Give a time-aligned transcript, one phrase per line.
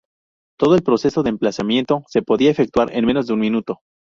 [0.57, 3.81] Todo el proceso de emplazamiento se podía efectuar en menos de un minuto.